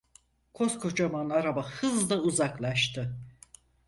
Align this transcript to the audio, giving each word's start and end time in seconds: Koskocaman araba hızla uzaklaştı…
Koskocaman 0.53 1.29
araba 1.29 1.69
hızla 1.69 2.17
uzaklaştı… 2.17 3.17